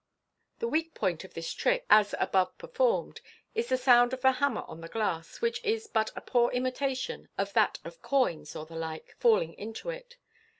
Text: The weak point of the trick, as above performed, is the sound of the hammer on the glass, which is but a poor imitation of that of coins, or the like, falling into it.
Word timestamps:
The 0.57 0.67
weak 0.67 0.95
point 0.95 1.23
of 1.23 1.35
the 1.35 1.43
trick, 1.43 1.85
as 1.87 2.15
above 2.19 2.57
performed, 2.57 3.21
is 3.53 3.69
the 3.69 3.77
sound 3.77 4.13
of 4.13 4.21
the 4.21 4.31
hammer 4.31 4.63
on 4.65 4.81
the 4.81 4.87
glass, 4.87 5.41
which 5.41 5.63
is 5.63 5.85
but 5.85 6.09
a 6.15 6.21
poor 6.21 6.49
imitation 6.53 7.29
of 7.37 7.53
that 7.53 7.77
of 7.83 8.01
coins, 8.01 8.55
or 8.55 8.65
the 8.65 8.75
like, 8.77 9.15
falling 9.19 9.53
into 9.53 9.91
it. 9.91 10.17